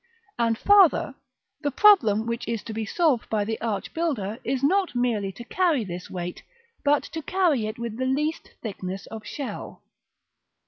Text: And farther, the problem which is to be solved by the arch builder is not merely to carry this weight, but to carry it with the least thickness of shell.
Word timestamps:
And 0.39 0.57
farther, 0.57 1.13
the 1.61 1.69
problem 1.69 2.25
which 2.25 2.47
is 2.47 2.63
to 2.63 2.73
be 2.73 2.87
solved 2.87 3.29
by 3.29 3.43
the 3.45 3.61
arch 3.61 3.93
builder 3.93 4.39
is 4.43 4.63
not 4.63 4.95
merely 4.95 5.31
to 5.33 5.43
carry 5.43 5.83
this 5.83 6.09
weight, 6.09 6.41
but 6.83 7.03
to 7.03 7.21
carry 7.21 7.67
it 7.67 7.77
with 7.77 7.97
the 7.99 8.07
least 8.07 8.49
thickness 8.63 9.05
of 9.11 9.23
shell. 9.27 9.83